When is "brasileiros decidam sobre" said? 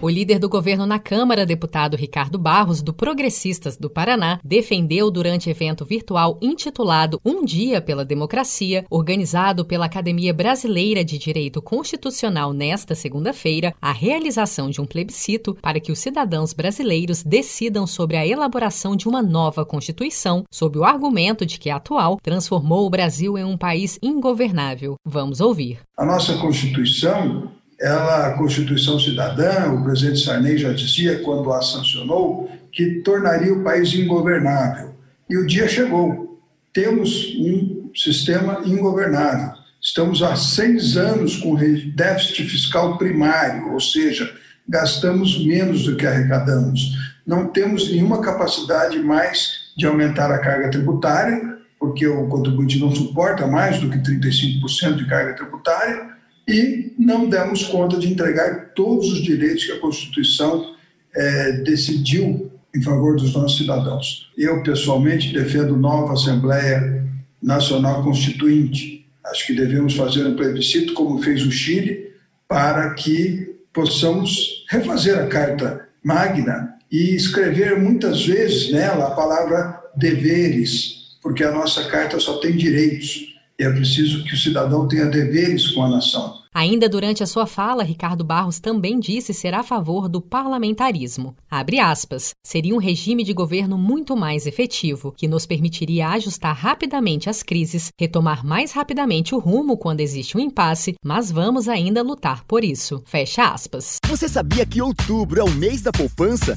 16.52-18.16